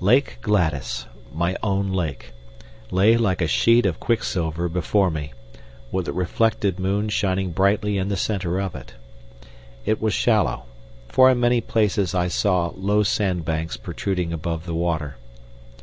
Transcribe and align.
Lake 0.00 0.38
Gladys 0.40 1.04
my 1.30 1.58
own 1.62 1.92
lake 1.92 2.32
lay 2.90 3.18
like 3.18 3.42
a 3.42 3.46
sheet 3.46 3.84
of 3.84 4.00
quicksilver 4.00 4.66
before 4.66 5.10
me, 5.10 5.34
with 5.92 6.08
a 6.08 6.12
reflected 6.14 6.78
moon 6.78 7.10
shining 7.10 7.50
brightly 7.52 7.98
in 7.98 8.08
the 8.08 8.16
center 8.16 8.58
of 8.58 8.74
it. 8.74 8.94
It 9.84 10.00
was 10.00 10.14
shallow, 10.14 10.62
for 11.08 11.28
in 11.28 11.38
many 11.40 11.60
places 11.60 12.14
I 12.14 12.28
saw 12.28 12.72
low 12.74 13.02
sandbanks 13.02 13.76
protruding 13.76 14.32
above 14.32 14.64
the 14.64 14.72
water. 14.74 15.16